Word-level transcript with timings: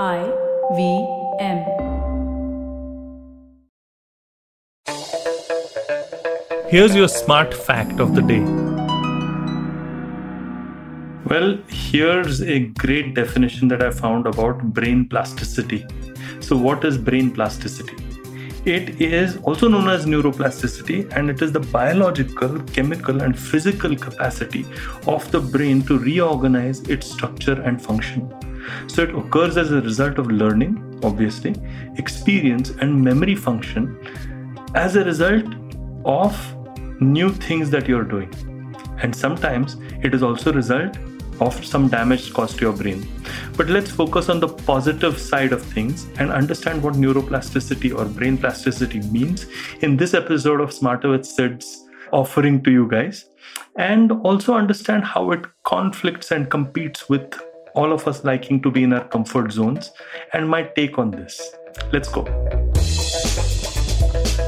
I 0.00 0.32
V 0.74 1.06
M. 1.38 1.58
Here's 6.70 6.96
your 6.96 7.08
smart 7.08 7.52
fact 7.52 8.00
of 8.00 8.14
the 8.14 8.22
day. 8.22 8.40
Well, 11.26 11.58
here's 11.68 12.40
a 12.40 12.60
great 12.60 13.14
definition 13.14 13.68
that 13.68 13.82
I 13.82 13.90
found 13.90 14.26
about 14.26 14.62
brain 14.72 15.10
plasticity. 15.10 15.84
So, 16.40 16.56
what 16.56 16.86
is 16.86 16.96
brain 16.96 17.30
plasticity? 17.30 17.94
It 18.64 19.02
is 19.02 19.36
also 19.42 19.68
known 19.68 19.90
as 19.90 20.06
neuroplasticity, 20.06 21.14
and 21.14 21.28
it 21.28 21.42
is 21.42 21.52
the 21.52 21.60
biological, 21.60 22.60
chemical, 22.60 23.20
and 23.20 23.38
physical 23.38 23.94
capacity 23.94 24.64
of 25.06 25.30
the 25.30 25.40
brain 25.40 25.82
to 25.82 25.98
reorganize 25.98 26.80
its 26.88 27.10
structure 27.10 27.60
and 27.60 27.82
function. 27.82 28.34
So 28.86 29.02
it 29.02 29.14
occurs 29.14 29.56
as 29.56 29.70
a 29.72 29.80
result 29.80 30.18
of 30.18 30.30
learning, 30.30 31.00
obviously, 31.02 31.54
experience, 31.96 32.70
and 32.70 33.02
memory 33.02 33.34
function 33.34 33.98
as 34.74 34.96
a 34.96 35.04
result 35.04 35.46
of 36.04 36.36
new 37.00 37.30
things 37.30 37.70
that 37.70 37.88
you're 37.88 38.04
doing. 38.04 38.32
And 39.02 39.14
sometimes 39.14 39.76
it 40.02 40.14
is 40.14 40.22
also 40.22 40.50
a 40.50 40.54
result 40.54 40.96
of 41.40 41.64
some 41.64 41.88
damage 41.88 42.32
caused 42.32 42.58
to 42.58 42.66
your 42.66 42.72
brain. 42.72 43.06
But 43.56 43.68
let's 43.68 43.90
focus 43.90 44.28
on 44.28 44.40
the 44.40 44.48
positive 44.48 45.18
side 45.18 45.52
of 45.52 45.62
things 45.62 46.06
and 46.18 46.30
understand 46.30 46.82
what 46.82 46.94
neuroplasticity 46.94 47.96
or 47.96 48.04
brain 48.04 48.38
plasticity 48.38 49.00
means 49.00 49.46
in 49.80 49.96
this 49.96 50.14
episode 50.14 50.60
of 50.60 50.72
Smarter 50.72 51.10
with 51.10 51.26
Sid's 51.26 51.88
offering 52.12 52.62
to 52.62 52.70
you 52.70 52.88
guys. 52.88 53.26
And 53.76 54.12
also 54.12 54.54
understand 54.54 55.04
how 55.04 55.32
it 55.32 55.44
conflicts 55.64 56.30
and 56.30 56.50
competes 56.50 57.08
with 57.08 57.34
all 57.74 57.92
of 57.92 58.06
us 58.06 58.24
liking 58.24 58.60
to 58.62 58.70
be 58.70 58.84
in 58.84 58.92
our 58.92 59.04
comfort 59.04 59.52
zones 59.52 59.92
and 60.32 60.48
my 60.48 60.62
take 60.62 60.98
on 60.98 61.10
this. 61.10 61.54
Let's 61.92 62.08
go. 62.08 62.61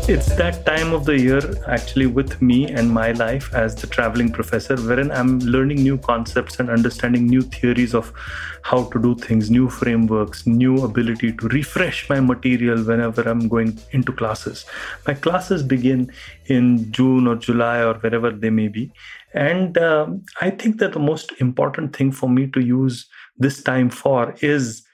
It's 0.06 0.36
that 0.36 0.66
time 0.66 0.92
of 0.92 1.06
the 1.06 1.18
year, 1.18 1.40
actually, 1.66 2.04
with 2.04 2.42
me 2.42 2.70
and 2.70 2.90
my 2.90 3.12
life 3.12 3.54
as 3.54 3.74
the 3.74 3.86
traveling 3.86 4.30
professor, 4.30 4.76
wherein 4.76 5.10
I'm 5.10 5.38
learning 5.38 5.82
new 5.82 5.96
concepts 5.96 6.60
and 6.60 6.68
understanding 6.68 7.26
new 7.26 7.40
theories 7.40 7.94
of 7.94 8.12
how 8.64 8.84
to 8.90 9.00
do 9.00 9.14
things, 9.14 9.50
new 9.50 9.70
frameworks, 9.70 10.46
new 10.46 10.84
ability 10.84 11.32
to 11.32 11.48
refresh 11.48 12.06
my 12.10 12.20
material 12.20 12.84
whenever 12.84 13.22
I'm 13.22 13.48
going 13.48 13.80
into 13.92 14.12
classes. 14.12 14.66
My 15.06 15.14
classes 15.14 15.62
begin 15.62 16.12
in 16.48 16.92
June 16.92 17.26
or 17.26 17.36
July 17.36 17.82
or 17.82 17.94
wherever 17.94 18.30
they 18.30 18.50
may 18.50 18.68
be. 18.68 18.92
And 19.32 19.78
um, 19.78 20.22
I 20.42 20.50
think 20.50 20.80
that 20.80 20.92
the 20.92 20.98
most 20.98 21.32
important 21.40 21.96
thing 21.96 22.12
for 22.12 22.28
me 22.28 22.46
to 22.48 22.60
use 22.60 23.08
this 23.38 23.62
time 23.62 23.88
for 23.88 24.34
is 24.42 24.84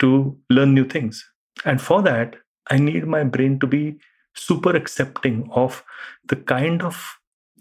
to 0.00 0.36
learn 0.50 0.74
new 0.74 0.84
things. 0.84 1.24
And 1.64 1.80
for 1.80 2.02
that, 2.02 2.36
I 2.70 2.76
need 2.76 3.06
my 3.06 3.24
brain 3.24 3.58
to 3.60 3.66
be 3.66 3.98
super 4.38 4.74
accepting 4.74 5.48
of 5.52 5.84
the 6.28 6.36
kind 6.36 6.82
of 6.82 7.18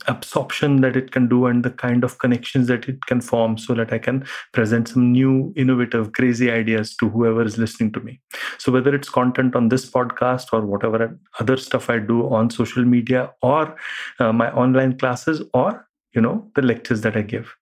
absorption 0.07 0.81
that 0.81 0.95
it 0.95 1.11
can 1.11 1.27
do 1.27 1.47
and 1.47 1.65
the 1.65 1.71
kind 1.71 2.03
of 2.03 2.19
connections 2.19 2.67
that 2.67 2.87
it 2.87 3.03
can 3.07 3.19
form 3.19 3.57
so 3.57 3.73
that 3.73 3.91
I 3.91 3.97
can 3.97 4.25
present 4.53 4.87
some 4.87 5.11
new, 5.11 5.51
innovative, 5.55 6.13
crazy 6.13 6.51
ideas 6.51 6.95
to 6.97 7.09
whoever 7.09 7.43
is 7.43 7.57
listening 7.57 7.91
to 7.93 7.99
me. 8.01 8.21
So, 8.59 8.71
whether 8.71 8.93
it's 8.93 9.09
content 9.09 9.55
on 9.55 9.69
this 9.69 9.89
podcast 9.89 10.47
or 10.53 10.65
whatever 10.65 11.19
other 11.39 11.57
stuff 11.57 11.89
I 11.89 11.97
do 11.97 12.29
on 12.29 12.51
social 12.51 12.85
media 12.85 13.31
or 13.41 13.75
uh, 14.19 14.31
my 14.31 14.51
online 14.51 14.97
classes 14.97 15.41
or, 15.53 15.87
you 16.13 16.21
know, 16.21 16.49
the 16.55 16.61
lectures 16.61 17.01
that 17.01 17.17
I 17.17 17.23
give 17.23 17.55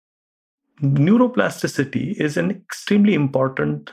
neuroplasticity 0.82 2.20
is 2.20 2.38
an 2.38 2.52
extremely 2.52 3.14
important 3.14 3.92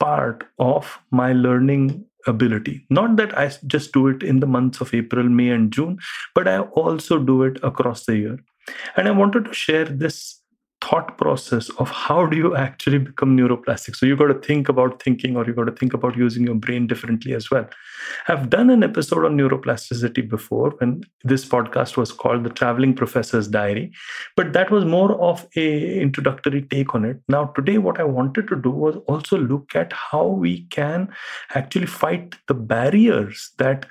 part 0.00 0.44
of 0.58 0.98
my 1.10 1.32
learning 1.32 2.04
ability. 2.26 2.86
Not 2.90 3.16
that 3.16 3.36
I 3.36 3.50
just 3.66 3.92
do 3.92 4.08
it 4.08 4.22
in 4.22 4.40
the 4.40 4.46
months 4.46 4.80
of 4.80 4.94
April, 4.94 5.28
May, 5.28 5.50
and 5.50 5.72
June, 5.72 5.98
but 6.34 6.48
I 6.48 6.60
also 6.60 7.18
do 7.18 7.42
it 7.42 7.58
across 7.62 8.04
the 8.04 8.16
year. 8.16 8.38
And 8.96 9.08
I 9.08 9.10
wanted 9.10 9.44
to 9.44 9.52
share 9.52 9.84
this 9.84 10.40
thought 10.84 11.16
process 11.18 11.70
of 11.78 11.90
how 11.90 12.26
do 12.26 12.36
you 12.36 12.54
actually 12.56 12.98
become 12.98 13.36
neuroplastic? 13.36 13.96
So 13.96 14.06
you 14.06 14.16
got 14.16 14.26
to 14.26 14.34
think 14.34 14.68
about 14.68 15.02
thinking 15.02 15.36
or 15.36 15.46
you 15.46 15.54
got 15.54 15.64
to 15.64 15.72
think 15.72 15.94
about 15.94 16.16
using 16.16 16.44
your 16.44 16.54
brain 16.54 16.86
differently 16.86 17.34
as 17.34 17.50
well. 17.50 17.68
I've 18.28 18.50
done 18.50 18.70
an 18.70 18.82
episode 18.82 19.24
on 19.24 19.36
neuroplasticity 19.36 20.28
before 20.28 20.70
when 20.78 21.02
this 21.22 21.44
podcast 21.44 21.96
was 21.96 22.12
called 22.12 22.44
the 22.44 22.50
traveling 22.50 22.94
professor's 22.94 23.48
diary 23.48 23.92
but 24.36 24.52
that 24.52 24.70
was 24.70 24.84
more 24.84 25.12
of 25.20 25.46
a 25.56 26.00
introductory 26.00 26.62
take 26.62 26.94
on 26.94 27.04
it. 27.04 27.20
Now 27.28 27.46
today 27.56 27.78
what 27.78 28.00
i 28.00 28.04
wanted 28.04 28.48
to 28.48 28.56
do 28.56 28.70
was 28.70 28.96
also 29.08 29.38
look 29.38 29.74
at 29.74 29.92
how 29.92 30.26
we 30.26 30.64
can 30.78 31.08
actually 31.54 31.86
fight 31.86 32.34
the 32.48 32.54
barriers 32.54 33.52
that 33.58 33.86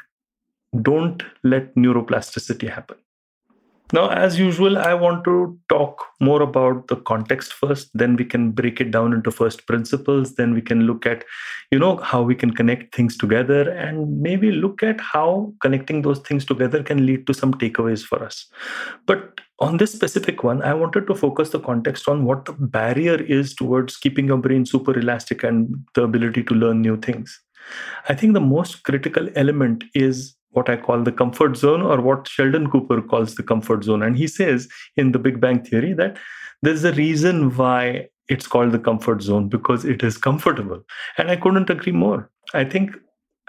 don't 0.82 1.24
let 1.44 1.74
neuroplasticity 1.76 2.70
happen 2.70 2.98
now, 3.94 4.10
as 4.10 4.40
usual, 4.40 4.80
I 4.80 4.96
want 4.96 5.24
to 5.26 5.58
talk 5.70 6.04
more 6.20 6.42
about 6.42 6.88
the 6.88 6.96
context 6.96 7.54
first. 7.54 7.92
Then 7.94 8.16
we 8.16 8.26
can 8.26 8.50
break 8.50 8.82
it 8.82 8.90
down 8.90 9.14
into 9.14 9.30
first 9.30 9.68
principles. 9.68 10.34
Then 10.34 10.56
we 10.56 10.62
can 10.62 10.82
look 10.82 11.06
at, 11.06 11.24
you 11.72 11.78
know, 11.78 11.98
how 11.98 12.24
we 12.24 12.34
can 12.34 12.54
connect 12.54 12.96
things 12.96 13.16
together 13.16 13.70
and 13.70 14.20
maybe 14.20 14.52
look 14.52 14.82
at 14.82 15.00
how 15.00 15.54
connecting 15.62 16.02
those 16.02 16.20
things 16.20 16.44
together 16.44 16.82
can 16.82 17.06
lead 17.06 17.28
to 17.28 17.36
some 17.36 17.54
takeaways 17.54 18.04
for 18.04 18.24
us. 18.24 18.48
But 19.06 19.42
on 19.60 19.78
this 19.78 19.94
specific 19.94 20.44
one, 20.44 20.64
I 20.64 20.74
wanted 20.74 21.06
to 21.06 21.14
focus 21.14 21.52
the 21.52 21.60
context 21.60 22.10
on 22.10 22.26
what 22.26 22.46
the 22.46 22.54
barrier 22.54 23.22
is 23.22 23.54
towards 23.54 23.98
keeping 23.98 24.26
your 24.26 24.38
brain 24.38 24.66
super 24.66 24.98
elastic 24.98 25.44
and 25.44 25.86
the 25.94 26.02
ability 26.02 26.44
to 26.46 26.56
learn 26.56 26.82
new 26.82 26.98
things. 26.98 27.40
I 28.10 28.16
think 28.16 28.34
the 28.34 28.42
most 28.42 28.84
critical 28.84 29.30
element 29.36 29.84
is 29.94 30.36
what 30.54 30.70
I 30.70 30.78
call 30.78 31.04
the 31.04 31.12
comfort 31.12 31.58
zone, 31.58 31.82
or 31.82 32.02
what 32.02 32.28
Sheldon 32.28 32.70
Cooper 32.70 33.02
calls 33.02 33.36
the 33.36 33.44
comfort 33.44 33.84
zone. 33.84 34.02
And 34.02 34.18
he 34.18 34.28
says 34.28 34.68
in 34.96 35.12
the 35.12 35.20
Big 35.20 35.40
Bang 35.40 35.64
Theory 35.64 35.94
that 35.94 36.18
there's 36.62 36.84
a 36.84 36.94
reason 36.94 37.56
why 37.56 38.08
it's 38.30 38.48
called 38.48 38.72
the 38.72 38.80
comfort 38.80 39.22
zone 39.22 39.50
because 39.50 39.84
it 39.86 40.02
is 40.04 40.18
comfortable. 40.18 40.82
And 41.18 41.30
I 41.30 41.36
couldn't 41.36 41.70
agree 41.70 41.92
more. 41.92 42.30
I 42.54 42.64
think 42.64 42.96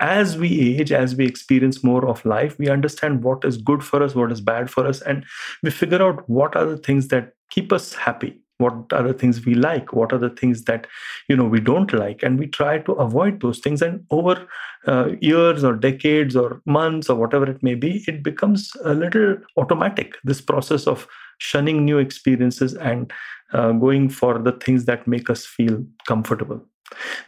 as 0.01 0.37
we 0.37 0.79
age, 0.79 0.91
as 0.91 1.15
we 1.15 1.25
experience 1.25 1.85
more 1.85 2.09
of 2.09 2.25
life, 2.25 2.59
we 2.59 2.69
understand 2.69 3.23
what 3.23 3.45
is 3.45 3.57
good 3.57 3.85
for 3.85 4.03
us, 4.03 4.15
what 4.15 4.33
is 4.33 4.41
bad 4.41 4.71
for 4.71 4.87
us, 4.87 5.01
and 5.01 5.25
we 5.63 5.71
figure 5.71 6.03
out 6.03 6.29
what 6.29 6.57
are 6.57 6.67
the 6.67 6.77
things 6.77 7.09
that 7.09 7.35
keep 7.51 7.73
us 7.73 7.95
happy 7.95 8.41
what 8.59 8.93
are 8.93 9.03
the 9.03 9.15
things 9.15 9.45
we 9.45 9.55
like 9.55 9.93
what 9.93 10.13
are 10.13 10.19
the 10.19 10.31
things 10.31 10.65
that 10.65 10.87
you 11.29 11.37
know 11.37 11.45
we 11.45 11.61
don't 11.61 11.93
like. 11.93 12.23
And 12.23 12.39
we 12.39 12.47
try 12.47 12.79
to 12.79 12.93
avoid 12.93 13.41
those 13.41 13.59
things. 13.59 13.83
And 13.83 14.05
over 14.11 14.47
uh, 14.87 15.11
years 15.21 15.65
or 15.65 15.75
decades 15.75 16.37
or 16.37 16.61
months 16.67 17.09
or 17.09 17.17
whatever 17.17 17.51
it 17.51 17.63
may 17.63 17.75
be 17.75 18.05
it 18.07 18.23
becomes 18.23 18.71
a 18.85 18.95
little 18.95 19.37
automatic. 19.57 20.17
This 20.25 20.41
process 20.41 20.87
of 20.87 21.07
shunning 21.39 21.85
new 21.85 21.99
experiences 21.99 22.75
and 22.75 23.13
uh, 23.53 23.73
going 23.73 24.09
for 24.09 24.39
the 24.39 24.53
things 24.53 24.85
that 24.85 25.07
make 25.07 25.31
us 25.31 25.45
feel 25.45 25.85
comfortable. 26.07 26.63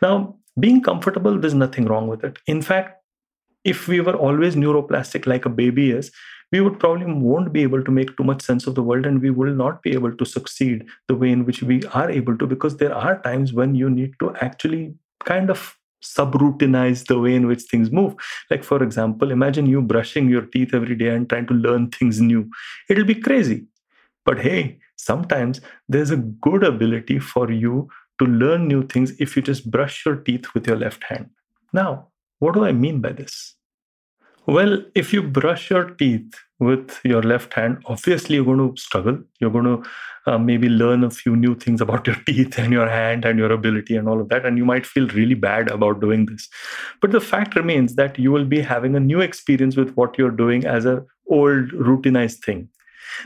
Now 0.03 0.37
being 0.59 0.83
comfortable 0.83 1.39
there's 1.39 1.55
nothing 1.55 1.87
wrong 1.87 2.09
with 2.09 2.25
it. 2.25 2.39
In 2.47 2.63
fact 2.63 3.03
if 3.73 3.89
we 3.89 4.01
were 4.01 4.15
always 4.15 4.57
neuroplastic 4.57 5.27
like 5.27 5.45
a 5.45 5.55
baby 5.61 5.91
is 5.91 6.11
we 6.53 6.61
would 6.61 6.79
probably 6.79 7.13
won't 7.13 7.53
be 7.53 7.63
able 7.63 7.83
to 7.83 7.91
make 7.91 8.17
too 8.17 8.23
much 8.23 8.43
sense 8.43 8.69
of 8.69 8.77
the 8.77 8.83
world 8.83 9.07
and 9.07 9.21
we 9.21 9.31
will 9.31 9.53
not 9.53 9.83
be 9.83 9.93
able 9.95 10.17
to 10.17 10.25
succeed 10.25 10.87
the 11.09 11.17
way 11.17 11.31
in 11.31 11.45
which 11.45 11.63
we 11.63 11.83
are 11.93 12.09
able 12.09 12.39
to 12.39 12.47
because 12.47 12.77
there 12.77 12.95
are 12.95 13.21
times 13.23 13.53
when 13.53 13.75
you 13.75 13.91
need 13.91 14.15
to 14.21 14.33
actually 14.37 14.95
kind 15.25 15.51
of 15.51 15.77
subroutinize 16.05 17.05
the 17.07 17.19
way 17.19 17.35
in 17.35 17.49
which 17.49 17.63
things 17.63 17.91
move. 17.91 18.15
Like 18.49 18.63
for 18.63 18.81
example 18.83 19.33
imagine 19.33 19.67
you 19.67 19.83
brushing 19.83 20.31
your 20.31 20.47
teeth 20.47 20.73
every 20.73 20.95
day 20.95 21.09
and 21.09 21.29
trying 21.29 21.49
to 21.49 21.55
learn 21.55 21.91
things 21.91 22.21
new. 22.21 22.49
It'll 22.89 23.05
be 23.05 23.17
crazy. 23.17 23.67
But 24.25 24.39
hey 24.39 24.79
sometimes 24.95 25.61
there's 25.89 26.13
a 26.13 26.17
good 26.17 26.63
ability 26.63 27.19
for 27.19 27.51
you 27.51 27.89
to 28.21 28.27
learn 28.27 28.69
new 28.69 28.87
things 28.87 29.13
if 29.21 29.35
you 29.35 29.43
just 29.43 29.71
brush 29.71 30.07
your 30.07 30.17
teeth 30.17 30.55
with 30.55 30.69
your 30.69 30.77
left 30.77 31.03
hand. 31.05 31.31
Now 31.73 32.09
what 32.39 32.55
do 32.55 32.65
i 32.65 32.73
mean 32.73 33.01
by 33.01 33.13
this 33.13 33.56
well, 34.47 34.83
if 34.95 35.13
you 35.13 35.23
brush 35.23 35.71
your 35.71 35.91
teeth 35.91 36.35
with 36.61 37.01
your 37.05 37.23
left 37.23 37.55
hand, 37.55 37.83
obviously 37.87 38.37
you're 38.37 38.45
going 38.45 38.59
to 38.59 38.81
struggle. 38.81 39.19
You're 39.41 39.51
going 39.51 39.65
to 39.65 39.89
uh, 40.27 40.39
maybe 40.39 40.69
learn 40.69 41.03
a 41.05 41.11
few 41.11 41.35
new 41.37 41.55
things 41.57 41.81
about 41.81 42.07
your 42.07 42.17
teeth 42.27 42.59
and 42.59 42.73
your 42.73 42.89
hand 42.89 43.25
and 43.25 43.39
your 43.39 43.51
ability 43.51 43.97
and 43.97 44.09
all 44.09 44.21
of 44.21 44.29
that. 44.29 44.47
And 44.47 44.57
you 44.57 44.65
might 44.65 44.87
feel 44.87 45.09
really 45.09 45.35
bad 45.35 45.71
about 45.71 46.01
doing 46.01 46.27
this. 46.27 46.49
But 47.01 47.11
the 47.11 47.21
fact 47.21 47.57
remains 47.57 47.97
that 47.97 48.19
you 48.19 48.31
will 48.31 48.45
be 48.45 48.61
having 48.61 48.95
a 48.95 49.01
new 49.01 49.21
experience 49.21 49.77
with 49.77 49.95
what 49.95 50.17
you're 50.17 50.31
doing 50.31 50.65
as 50.65 50.85
an 50.85 51.05
old 51.29 51.71
routinized 51.71 52.45
thing. 52.45 52.69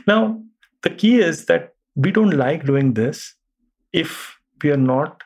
Now, 0.07 0.41
the 0.81 0.89
key 0.89 1.19
is 1.19 1.45
that 1.45 1.73
we 1.95 2.11
don't 2.11 2.31
like 2.31 2.65
doing 2.65 2.95
this 2.95 3.35
if 3.93 4.37
we 4.63 4.71
are 4.71 4.77
not 4.77 5.21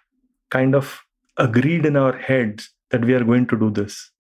kind 0.50 0.76
of 0.76 1.02
agreed 1.38 1.86
in 1.86 1.96
our 1.96 2.18
heads 2.18 2.70
that 2.92 3.06
we 3.06 3.14
are 3.14 3.24
going 3.24 3.48
to 3.48 3.58
do 3.58 3.70
this 3.70 4.12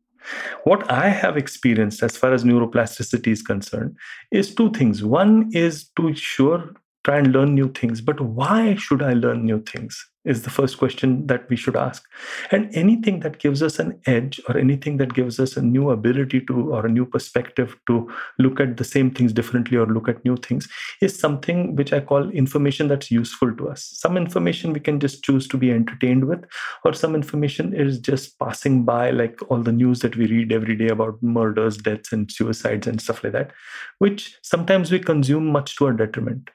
what 0.63 0.89
I 0.91 1.09
have 1.09 1.37
experienced 1.37 2.03
as 2.03 2.17
far 2.17 2.33
as 2.33 2.43
neuroplasticity 2.43 3.27
is 3.27 3.41
concerned 3.41 3.97
is 4.31 4.53
two 4.53 4.71
things. 4.71 5.03
One 5.03 5.49
is 5.53 5.89
to 5.97 6.15
sure 6.15 6.73
try 7.05 7.17
and 7.19 7.31
learn 7.31 7.55
new 7.55 7.71
things, 7.71 8.01
but 8.01 8.19
why 8.19 8.75
should 8.75 9.01
I 9.01 9.13
learn 9.13 9.45
new 9.45 9.61
things? 9.61 10.05
is 10.25 10.41
the 10.41 10.49
first 10.49 10.77
question 10.77 11.25
that 11.27 11.47
we 11.49 11.55
should 11.55 11.75
ask. 11.75 12.03
And 12.51 12.75
anything 12.75 13.19
that 13.19 13.37
gives 13.37 13.61
us 13.61 13.79
an 13.79 13.99
edge 14.07 14.41
or 14.49 14.57
anything 14.57 14.97
that 14.97 15.13
gives 15.13 15.39
us 15.39 15.55
a 15.55 15.61
new 15.61 15.91
ability 15.91 16.41
to 16.47 16.73
or 16.73 16.85
a 16.85 16.91
new 16.91 17.05
perspective 17.05 17.77
to 17.87 18.11
look 18.39 18.59
at 18.59 18.77
the 18.77 18.83
same 18.83 19.11
things 19.11 19.31
differently 19.31 19.77
or 19.77 19.85
look 19.85 20.09
at 20.09 20.25
new 20.25 20.35
things 20.35 20.67
is 21.01 21.17
something 21.17 21.75
which 21.75 21.93
I 21.93 21.99
call 21.99 22.29
information 22.31 22.87
that's 22.87 23.11
useful 23.11 23.55
to 23.55 23.69
us. 23.69 23.83
Some 23.83 24.17
information 24.17 24.73
we 24.73 24.79
can 24.79 24.99
just 24.99 25.23
choose 25.23 25.47
to 25.49 25.57
be 25.57 25.71
entertained 25.71 26.25
with, 26.25 26.43
or 26.83 26.93
some 26.93 27.15
information 27.15 27.73
is 27.73 27.99
just 27.99 28.37
passing 28.39 28.83
by, 28.83 29.11
like 29.11 29.39
all 29.49 29.61
the 29.61 29.71
news 29.71 29.99
that 29.99 30.15
we 30.15 30.25
read 30.25 30.51
every 30.51 30.75
day 30.75 30.87
about 30.87 31.21
murders, 31.21 31.77
deaths, 31.77 32.11
and 32.11 32.31
suicides 32.31 32.87
and 32.87 32.99
stuff 32.99 33.23
like 33.23 33.33
that, 33.33 33.51
which 33.99 34.37
sometimes 34.41 34.91
we 34.91 34.99
consume 34.99 35.45
much 35.47 35.75
to 35.75 35.85
our 35.85 35.93
detriment. 35.93 36.49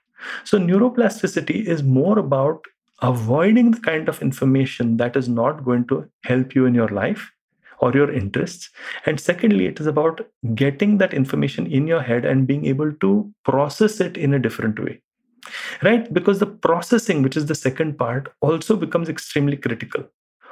So, 0.44 0.58
neuroplasticity 0.58 1.66
is 1.66 1.82
more 1.82 2.18
about 2.18 2.64
avoiding 3.02 3.70
the 3.70 3.80
kind 3.80 4.08
of 4.08 4.20
information 4.20 4.96
that 4.98 5.16
is 5.16 5.28
not 5.28 5.64
going 5.64 5.86
to 5.86 6.08
help 6.24 6.54
you 6.54 6.66
in 6.66 6.74
your 6.74 6.88
life 6.88 7.30
or 7.80 7.92
your 7.92 8.12
interests. 8.12 8.70
And 9.06 9.18
secondly, 9.18 9.66
it 9.66 9.80
is 9.80 9.86
about 9.86 10.20
getting 10.54 10.98
that 10.98 11.14
information 11.14 11.66
in 11.66 11.86
your 11.86 12.02
head 12.02 12.24
and 12.24 12.46
being 12.46 12.66
able 12.66 12.92
to 12.92 13.32
process 13.44 14.00
it 14.00 14.16
in 14.16 14.34
a 14.34 14.38
different 14.38 14.78
way. 14.78 15.00
Right? 15.82 16.12
Because 16.12 16.38
the 16.38 16.46
processing, 16.46 17.22
which 17.22 17.36
is 17.36 17.46
the 17.46 17.54
second 17.54 17.98
part, 17.98 18.32
also 18.40 18.76
becomes 18.76 19.08
extremely 19.08 19.56
critical. 19.56 20.04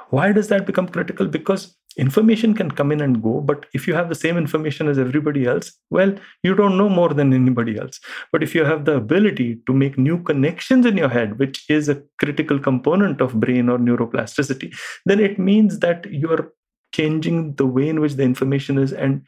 Why 0.09 0.31
does 0.31 0.47
that 0.47 0.65
become 0.65 0.87
critical? 0.87 1.27
Because 1.27 1.77
information 1.99 2.53
can 2.59 2.69
come 2.79 2.91
in 2.91 3.01
and 3.01 3.21
go 3.21 3.41
but 3.41 3.65
if 3.73 3.87
you 3.87 3.93
have 3.93 4.09
the 4.09 4.19
same 4.23 4.37
information 4.37 4.87
as 4.91 4.99
everybody 5.03 5.45
else 5.45 5.71
well 5.89 6.13
you 6.43 6.53
don't 6.59 6.77
know 6.77 6.89
more 6.89 7.13
than 7.13 7.33
anybody 7.33 7.77
else. 7.77 7.99
But 8.31 8.43
if 8.43 8.55
you 8.55 8.63
have 8.65 8.85
the 8.85 8.95
ability 8.95 9.61
to 9.67 9.73
make 9.73 9.97
new 9.97 10.21
connections 10.23 10.85
in 10.85 10.97
your 10.97 11.09
head 11.09 11.39
which 11.39 11.65
is 11.69 11.89
a 11.89 12.01
critical 12.17 12.59
component 12.59 13.21
of 13.21 13.39
brain 13.39 13.69
or 13.69 13.77
neuroplasticity 13.77 14.73
then 15.05 15.19
it 15.19 15.37
means 15.39 15.79
that 15.79 16.05
you're 16.09 16.53
changing 16.93 17.55
the 17.55 17.65
way 17.65 17.89
in 17.89 17.99
which 17.99 18.13
the 18.13 18.23
information 18.23 18.77
is 18.77 18.93
and 18.93 19.21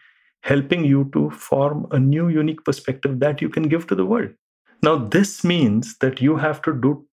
helping 0.43 0.83
you 0.83 1.09
to 1.13 1.29
form 1.31 1.87
a 1.91 1.99
new 1.99 2.27
unique 2.29 2.63
perspective 2.63 3.19
that 3.19 3.41
you 3.41 3.49
can 3.49 3.63
give 3.63 3.85
to 3.87 3.95
the 3.95 4.05
world. 4.05 4.31
Now 4.83 4.95
this 4.97 5.43
means 5.43 5.97
that 5.99 6.21
you 6.21 6.37
have 6.37 6.61
to 6.63 6.73
do 6.73 7.05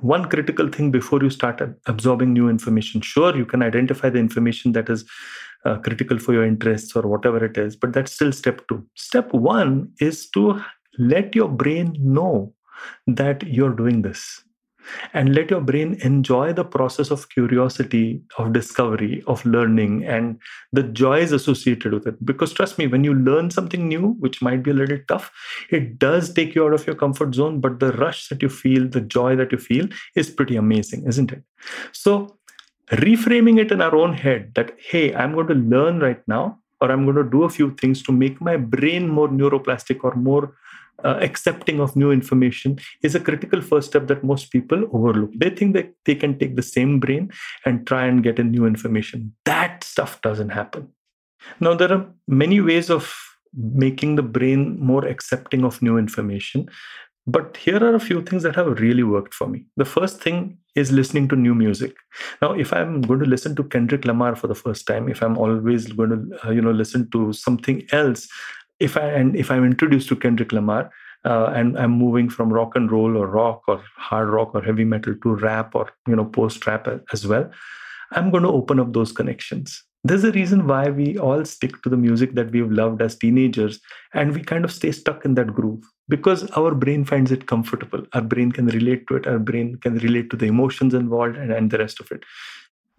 one 0.00 0.28
critical 0.28 0.68
thing 0.68 0.90
before 0.90 1.22
you 1.22 1.30
start 1.30 1.60
absorbing 1.86 2.32
new 2.32 2.48
information. 2.48 3.00
Sure, 3.00 3.36
you 3.36 3.46
can 3.46 3.62
identify 3.62 4.10
the 4.10 4.18
information 4.18 4.72
that 4.72 4.88
is 4.88 5.04
uh, 5.64 5.76
critical 5.78 6.18
for 6.18 6.32
your 6.32 6.44
interests 6.44 6.94
or 6.94 7.02
whatever 7.02 7.44
it 7.44 7.56
is, 7.56 7.76
but 7.76 7.92
that's 7.92 8.12
still 8.12 8.32
step 8.32 8.66
two. 8.68 8.86
Step 8.94 9.32
one 9.32 9.90
is 10.00 10.28
to 10.30 10.60
let 10.98 11.34
your 11.34 11.48
brain 11.48 11.96
know 11.98 12.52
that 13.06 13.42
you're 13.46 13.74
doing 13.74 14.02
this 14.02 14.42
and 15.12 15.34
let 15.34 15.50
your 15.50 15.60
brain 15.60 15.98
enjoy 16.02 16.52
the 16.52 16.64
process 16.64 17.10
of 17.10 17.28
curiosity, 17.28 18.20
of 18.38 18.52
discovery, 18.52 19.22
of 19.26 19.44
learning, 19.44 20.04
and 20.04 20.38
the 20.72 20.82
joys 20.82 21.32
associated 21.32 21.92
with 21.92 22.06
it. 22.06 22.24
Because 22.24 22.52
trust 22.52 22.78
me, 22.78 22.86
when 22.86 23.04
you 23.04 23.14
learn 23.14 23.50
something 23.50 23.88
new, 23.88 24.14
which 24.20 24.42
might 24.42 24.62
be 24.62 24.70
a 24.70 24.74
little 24.74 24.98
tough, 25.08 25.30
it 25.70 25.98
does 25.98 26.32
take 26.32 26.54
you 26.54 26.64
out 26.64 26.74
of 26.74 26.86
your 26.86 26.96
comfort 26.96 27.34
zone, 27.34 27.60
but 27.60 27.80
the 27.80 27.92
rush 27.92 28.28
that 28.28 28.42
you 28.42 28.48
feel, 28.48 28.88
the 28.88 29.00
joy 29.00 29.36
that 29.36 29.52
you 29.52 29.58
feel 29.58 29.88
is 30.14 30.30
pretty 30.30 30.56
amazing, 30.56 31.06
isn't 31.06 31.32
it? 31.32 31.42
So, 31.92 32.38
reframing 32.90 33.58
it 33.58 33.70
in 33.70 33.82
our 33.82 33.94
own 33.94 34.14
head 34.14 34.52
that, 34.54 34.74
hey, 34.78 35.14
I'm 35.14 35.32
going 35.32 35.48
to 35.48 35.54
learn 35.54 36.00
right 36.00 36.26
now, 36.26 36.58
or 36.80 36.90
I'm 36.90 37.04
going 37.04 37.16
to 37.16 37.30
do 37.30 37.44
a 37.44 37.50
few 37.50 37.74
things 37.74 38.02
to 38.04 38.12
make 38.12 38.40
my 38.40 38.56
brain 38.56 39.08
more 39.08 39.28
neuroplastic 39.28 40.04
or 40.04 40.14
more 40.14 40.54
uh, 41.04 41.18
accepting 41.20 41.80
of 41.80 41.94
new 41.96 42.10
information 42.10 42.78
is 43.02 43.14
a 43.14 43.20
critical 43.20 43.60
first 43.60 43.88
step 43.88 44.06
that 44.08 44.24
most 44.24 44.50
people 44.50 44.84
overlook. 44.92 45.30
They 45.36 45.50
think 45.50 45.74
that 45.74 45.94
they 46.04 46.14
can 46.14 46.38
take 46.38 46.56
the 46.56 46.62
same 46.62 46.98
brain 47.00 47.30
and 47.64 47.86
try 47.86 48.06
and 48.06 48.22
get 48.22 48.38
a 48.38 48.44
new 48.44 48.66
information. 48.66 49.34
That 49.44 49.84
stuff 49.84 50.20
doesn't 50.22 50.50
happen. 50.50 50.88
Now, 51.60 51.74
there 51.74 51.92
are 51.92 52.06
many 52.26 52.60
ways 52.60 52.90
of 52.90 53.14
making 53.54 54.16
the 54.16 54.22
brain 54.22 54.78
more 54.80 55.06
accepting 55.06 55.64
of 55.64 55.80
new 55.80 55.98
information. 55.98 56.68
But 57.26 57.58
here 57.58 57.84
are 57.84 57.94
a 57.94 58.00
few 58.00 58.22
things 58.22 58.42
that 58.44 58.56
have 58.56 58.80
really 58.80 59.02
worked 59.02 59.34
for 59.34 59.46
me. 59.46 59.66
The 59.76 59.84
first 59.84 60.22
thing 60.22 60.56
is 60.74 60.90
listening 60.90 61.28
to 61.28 61.36
new 61.36 61.54
music. 61.54 61.94
Now, 62.40 62.52
if 62.52 62.72
I'm 62.72 63.02
going 63.02 63.20
to 63.20 63.26
listen 63.26 63.54
to 63.56 63.64
Kendrick 63.64 64.06
Lamar 64.06 64.34
for 64.34 64.46
the 64.46 64.54
first 64.54 64.86
time, 64.86 65.10
if 65.10 65.22
I'm 65.22 65.36
always 65.36 65.92
going 65.92 66.10
to, 66.10 66.46
uh, 66.46 66.50
you 66.50 66.62
know, 66.62 66.70
listen 66.70 67.10
to 67.10 67.34
something 67.34 67.86
else 67.92 68.28
if 68.80 68.96
I 68.96 69.06
and 69.06 69.36
if 69.36 69.50
I'm 69.50 69.64
introduced 69.64 70.08
to 70.08 70.16
Kendrick 70.16 70.52
Lamar 70.52 70.90
uh, 71.24 71.52
and 71.54 71.78
I'm 71.78 71.92
moving 71.92 72.28
from 72.28 72.52
rock 72.52 72.76
and 72.76 72.90
roll 72.90 73.16
or 73.16 73.26
rock 73.26 73.62
or 73.68 73.82
hard 73.96 74.28
rock 74.28 74.54
or 74.54 74.62
heavy 74.62 74.84
metal 74.84 75.14
to 75.22 75.34
rap 75.34 75.74
or 75.74 75.90
you 76.06 76.16
know 76.16 76.24
post 76.24 76.66
rap 76.66 76.88
as 77.12 77.26
well, 77.26 77.50
I'm 78.12 78.30
going 78.30 78.44
to 78.44 78.50
open 78.50 78.80
up 78.80 78.92
those 78.92 79.12
connections. 79.12 79.82
There's 80.04 80.24
a 80.24 80.32
reason 80.32 80.68
why 80.68 80.90
we 80.90 81.18
all 81.18 81.44
stick 81.44 81.82
to 81.82 81.88
the 81.88 81.96
music 81.96 82.34
that 82.34 82.52
we've 82.52 82.70
loved 82.70 83.02
as 83.02 83.16
teenagers 83.16 83.80
and 84.14 84.32
we 84.32 84.42
kind 84.42 84.64
of 84.64 84.72
stay 84.72 84.92
stuck 84.92 85.24
in 85.24 85.34
that 85.34 85.54
groove 85.54 85.82
because 86.08 86.48
our 86.52 86.72
brain 86.72 87.04
finds 87.04 87.32
it 87.32 87.46
comfortable. 87.48 88.06
Our 88.12 88.22
brain 88.22 88.52
can 88.52 88.66
relate 88.66 89.08
to 89.08 89.16
it, 89.16 89.26
our 89.26 89.40
brain 89.40 89.74
can 89.82 89.98
relate 89.98 90.30
to 90.30 90.36
the 90.36 90.46
emotions 90.46 90.94
involved 90.94 91.36
and, 91.36 91.52
and 91.52 91.70
the 91.70 91.78
rest 91.78 91.98
of 91.98 92.12
it 92.12 92.22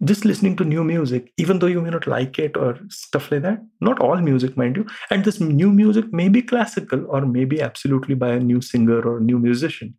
just 0.04 0.24
listening 0.24 0.56
to 0.56 0.64
new 0.64 0.82
music, 0.82 1.32
even 1.36 1.58
though 1.58 1.66
you 1.66 1.80
may 1.80 1.90
not 1.90 2.06
like 2.06 2.38
it 2.38 2.56
or 2.56 2.78
stuff 2.88 3.30
like 3.30 3.42
that. 3.42 3.60
Not 3.80 4.00
all 4.00 4.16
music, 4.16 4.56
mind 4.56 4.76
you. 4.76 4.86
And 5.10 5.24
this 5.24 5.40
new 5.40 5.70
music 5.70 6.12
may 6.12 6.28
be 6.28 6.42
classical 6.42 7.04
or 7.08 7.26
maybe 7.26 7.60
absolutely 7.60 8.14
by 8.14 8.30
a 8.30 8.40
new 8.40 8.60
singer 8.62 9.00
or 9.02 9.20
new 9.20 9.38
musician. 9.38 9.94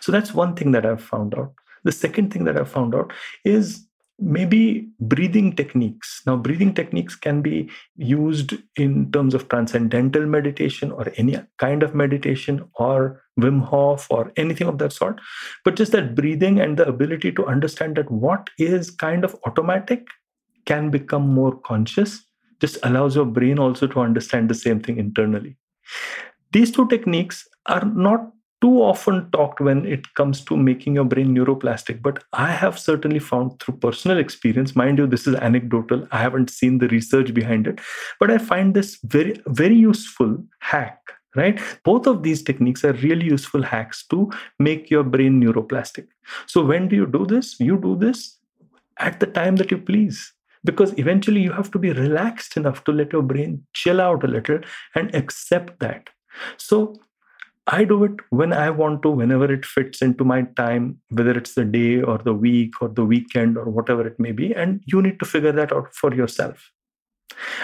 So 0.00 0.12
that's 0.12 0.34
one 0.34 0.54
thing 0.54 0.72
that 0.72 0.84
I've 0.84 1.02
found 1.02 1.34
out. 1.34 1.52
The 1.84 1.92
second 1.92 2.32
thing 2.32 2.44
that 2.44 2.56
I've 2.56 2.70
found 2.70 2.94
out 2.94 3.12
is 3.44 3.85
maybe 4.18 4.88
breathing 5.00 5.54
techniques. 5.54 6.22
Now, 6.26 6.36
breathing 6.36 6.74
techniques 6.74 7.14
can 7.14 7.42
be 7.42 7.68
used 7.96 8.54
in 8.76 9.12
terms 9.12 9.34
of 9.34 9.48
transcendental 9.48 10.26
meditation 10.26 10.90
or 10.90 11.12
any 11.16 11.38
kind 11.58 11.82
of 11.82 11.94
meditation 11.94 12.64
or 12.74 13.22
Wim 13.38 13.62
Hof 13.62 14.06
or 14.10 14.32
anything 14.36 14.68
of 14.68 14.78
that 14.78 14.92
sort. 14.92 15.20
But 15.64 15.76
just 15.76 15.92
that 15.92 16.14
breathing 16.14 16.60
and 16.60 16.76
the 16.76 16.88
ability 16.88 17.32
to 17.32 17.46
understand 17.46 17.96
that 17.96 18.10
what 18.10 18.48
is 18.58 18.90
kind 18.90 19.24
of 19.24 19.36
automatic 19.46 20.06
can 20.64 20.90
become 20.90 21.28
more 21.28 21.56
conscious 21.58 22.24
just 22.60 22.78
allows 22.82 23.14
your 23.14 23.26
brain 23.26 23.58
also 23.58 23.86
to 23.86 24.00
understand 24.00 24.48
the 24.48 24.54
same 24.54 24.80
thing 24.80 24.98
internally. 24.98 25.56
These 26.52 26.72
two 26.72 26.88
techniques 26.88 27.46
are 27.66 27.84
not 27.84 28.32
too 28.60 28.82
often 28.82 29.30
talked 29.30 29.60
when 29.60 29.84
it 29.86 30.12
comes 30.14 30.42
to 30.44 30.56
making 30.56 30.94
your 30.94 31.04
brain 31.04 31.34
neuroplastic 31.34 32.00
but 32.02 32.22
i 32.32 32.50
have 32.50 32.78
certainly 32.78 33.18
found 33.18 33.58
through 33.60 33.76
personal 33.76 34.18
experience 34.18 34.74
mind 34.76 34.98
you 34.98 35.06
this 35.06 35.26
is 35.26 35.34
anecdotal 35.36 36.06
i 36.12 36.18
haven't 36.18 36.50
seen 36.50 36.78
the 36.78 36.88
research 36.88 37.34
behind 37.34 37.66
it 37.66 37.80
but 38.20 38.30
i 38.30 38.38
find 38.38 38.74
this 38.74 38.98
very 39.04 39.40
very 39.46 39.76
useful 39.76 40.38
hack 40.60 40.98
right? 41.36 41.60
Both 41.84 42.06
of 42.06 42.22
these 42.22 42.42
techniques 42.42 42.82
are 42.82 42.94
really 42.94 43.26
useful 43.26 43.62
hacks 43.62 44.06
to 44.06 44.30
make 44.58 44.90
your 44.90 45.04
brain 45.04 45.40
neuroplastic. 45.40 46.06
So 46.46 46.64
when 46.64 46.88
do 46.88 46.96
you 46.96 47.06
do 47.06 47.26
this? 47.26 47.60
You 47.60 47.78
do 47.78 47.94
this 47.94 48.38
at 48.98 49.20
the 49.20 49.26
time 49.26 49.56
that 49.56 49.70
you 49.70 49.76
please 49.78 50.32
because 50.64 50.98
eventually 50.98 51.40
you 51.40 51.52
have 51.52 51.70
to 51.70 51.78
be 51.78 51.92
relaxed 51.92 52.56
enough 52.56 52.82
to 52.84 52.92
let 52.92 53.12
your 53.12 53.22
brain 53.22 53.64
chill 53.72 54.00
out 54.00 54.24
a 54.24 54.26
little 54.26 54.58
and 54.94 55.14
accept 55.14 55.78
that. 55.80 56.08
So 56.56 56.94
I 57.66 57.84
do 57.84 58.04
it 58.04 58.12
when 58.30 58.52
I 58.52 58.70
want 58.70 59.02
to, 59.02 59.10
whenever 59.10 59.52
it 59.52 59.66
fits 59.66 60.00
into 60.00 60.24
my 60.24 60.42
time, 60.56 61.00
whether 61.08 61.36
it's 61.36 61.54
the 61.54 61.64
day 61.64 62.00
or 62.00 62.18
the 62.18 62.34
week 62.34 62.80
or 62.80 62.88
the 62.88 63.04
weekend 63.04 63.58
or 63.58 63.64
whatever 63.64 64.06
it 64.06 64.20
may 64.20 64.32
be. 64.32 64.54
And 64.54 64.82
you 64.86 65.02
need 65.02 65.18
to 65.18 65.24
figure 65.24 65.52
that 65.52 65.72
out 65.72 65.94
for 65.94 66.14
yourself. 66.14 66.70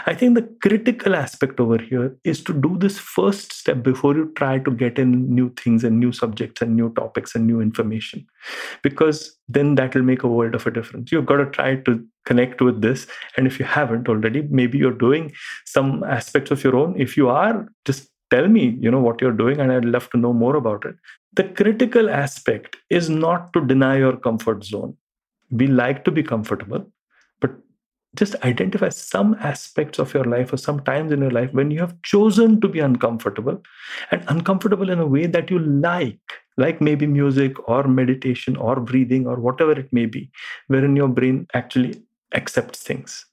I 0.06 0.12
think 0.12 0.35
the 0.35 0.49
critical 0.61 1.14
aspect 1.14 1.61
over 1.61 1.78
here 1.78 2.14
is 2.25 2.42
to 2.44 2.52
do 2.52 2.76
this 2.76 2.99
first 2.99 3.52
step 3.52 3.82
before 3.82 4.14
you 4.14 4.32
try 4.37 4.59
to 4.59 4.71
get 4.71 4.99
in 4.99 5.32
new 5.35 5.50
things 5.54 5.85
and 5.85 5.99
new 5.99 6.12
subjects 6.12 6.61
and 6.61 6.76
new 6.76 6.92
topics 6.94 7.35
and 7.35 7.47
new 7.47 7.61
information, 7.61 8.26
because 8.82 9.38
then 9.49 9.76
that 9.76 9.94
will 9.94 10.02
make 10.02 10.25
a 10.25 10.28
world 10.28 10.54
of 10.54 10.66
a 10.66 10.71
difference. 10.71 11.11
You've 11.12 11.26
got 11.26 11.37
to 11.37 11.47
try 11.47 11.76
to 11.76 12.04
connect 12.26 12.61
with 12.61 12.82
this. 12.82 13.06
And 13.37 13.47
if 13.47 13.59
you 13.59 13.64
haven't 13.64 14.09
already, 14.09 14.42
maybe 14.50 14.78
you're 14.78 14.92
doing 14.92 15.32
some 15.64 16.04
aspects 16.04 16.50
of 16.50 16.62
your 16.62 16.76
own. 16.76 17.00
If 17.00 17.16
you 17.16 17.28
are, 17.28 17.66
just 17.87 18.09
tell 18.34 18.48
me 18.48 18.64
you 18.80 18.90
know 18.90 19.00
what 19.06 19.20
you're 19.20 19.38
doing 19.42 19.60
and 19.60 19.72
i'd 19.72 19.84
love 19.96 20.08
to 20.10 20.18
know 20.24 20.32
more 20.32 20.56
about 20.56 20.84
it. 20.84 20.96
The 21.34 21.44
critical 21.44 22.10
aspect 22.10 22.76
is 22.90 23.08
not 23.08 23.52
to 23.54 23.66
deny 23.66 23.96
your 23.98 24.16
comfort 24.16 24.64
zone. 24.64 24.96
We 25.50 25.66
like 25.66 26.04
to 26.04 26.10
be 26.10 26.22
comfortable 26.22 26.84
but 27.40 27.54
just 28.14 28.36
identify 28.44 28.90
some 28.90 29.34
aspects 29.40 29.98
of 29.98 30.12
your 30.14 30.24
life 30.24 30.52
or 30.52 30.58
some 30.58 30.80
times 30.80 31.12
in 31.12 31.22
your 31.22 31.30
life 31.30 31.52
when 31.52 31.70
you 31.70 31.80
have 31.80 32.00
chosen 32.02 32.60
to 32.60 32.68
be 32.68 32.80
uncomfortable 32.80 33.60
and 34.10 34.24
uncomfortable 34.28 34.90
in 34.90 34.98
a 34.98 35.06
way 35.06 35.26
that 35.26 35.50
you 35.50 35.58
like 35.58 36.38
like 36.58 36.80
maybe 36.80 37.06
music 37.06 37.68
or 37.68 37.82
meditation 37.84 38.56
or 38.56 38.78
breathing 38.80 39.26
or 39.26 39.36
whatever 39.36 39.72
it 39.72 39.92
may 39.92 40.06
be 40.06 40.30
wherein 40.68 40.96
your 40.96 41.08
brain 41.08 41.46
actually 41.54 42.02
accepts 42.34 42.82
things 42.82 43.24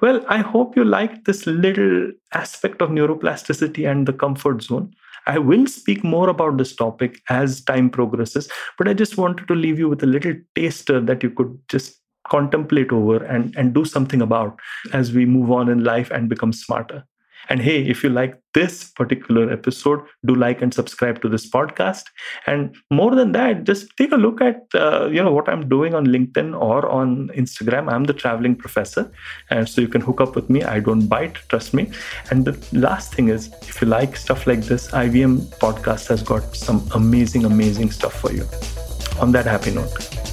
well, 0.00 0.24
I 0.28 0.38
hope 0.38 0.76
you 0.76 0.84
liked 0.84 1.24
this 1.24 1.46
little 1.46 2.10
aspect 2.32 2.82
of 2.82 2.90
neuroplasticity 2.90 3.90
and 3.90 4.06
the 4.06 4.12
comfort 4.12 4.62
zone. 4.62 4.92
I 5.26 5.38
will 5.38 5.66
speak 5.66 6.02
more 6.02 6.28
about 6.28 6.56
this 6.56 6.74
topic 6.74 7.20
as 7.28 7.60
time 7.62 7.90
progresses, 7.90 8.50
but 8.78 8.88
I 8.88 8.94
just 8.94 9.16
wanted 9.16 9.48
to 9.48 9.54
leave 9.54 9.78
you 9.78 9.88
with 9.88 10.02
a 10.02 10.06
little 10.06 10.34
taster 10.54 11.00
that 11.00 11.22
you 11.22 11.30
could 11.30 11.58
just 11.68 12.00
contemplate 12.28 12.92
over 12.92 13.22
and, 13.24 13.54
and 13.56 13.74
do 13.74 13.84
something 13.84 14.22
about 14.22 14.58
as 14.92 15.12
we 15.12 15.26
move 15.26 15.50
on 15.50 15.68
in 15.68 15.84
life 15.84 16.10
and 16.10 16.28
become 16.28 16.52
smarter. 16.52 17.04
And 17.50 17.60
hey, 17.60 17.82
if 17.82 18.04
you 18.04 18.10
like 18.10 18.40
this 18.54 18.90
particular 18.92 19.50
episode, 19.50 20.00
do 20.24 20.36
like 20.36 20.62
and 20.62 20.72
subscribe 20.72 21.20
to 21.22 21.28
this 21.28 21.50
podcast. 21.50 22.04
And 22.46 22.76
more 22.90 23.14
than 23.16 23.32
that, 23.32 23.64
just 23.64 23.96
take 23.96 24.12
a 24.12 24.16
look 24.16 24.40
at 24.40 24.66
uh, 24.74 25.08
you 25.08 25.22
know 25.22 25.32
what 25.32 25.48
I'm 25.48 25.68
doing 25.68 25.94
on 25.94 26.06
LinkedIn 26.06 26.58
or 26.58 26.88
on 26.88 27.28
Instagram. 27.30 27.92
I'm 27.92 28.04
the 28.04 28.14
traveling 28.14 28.54
professor, 28.54 29.10
and 29.50 29.68
so 29.68 29.80
you 29.80 29.88
can 29.88 30.00
hook 30.00 30.20
up 30.20 30.36
with 30.36 30.48
me. 30.48 30.62
I 30.62 30.78
don't 30.78 31.08
bite, 31.08 31.34
trust 31.48 31.74
me. 31.74 31.90
And 32.30 32.44
the 32.44 32.56
last 32.72 33.12
thing 33.12 33.28
is, 33.28 33.52
if 33.62 33.82
you 33.82 33.88
like 33.88 34.16
stuff 34.16 34.46
like 34.46 34.60
this, 34.60 34.90
IVM 34.92 35.40
podcast 35.58 36.06
has 36.08 36.22
got 36.22 36.56
some 36.56 36.88
amazing, 36.94 37.44
amazing 37.44 37.90
stuff 37.90 38.14
for 38.14 38.32
you. 38.32 38.46
On 39.20 39.32
that 39.32 39.46
happy 39.46 39.72
note. 39.72 40.29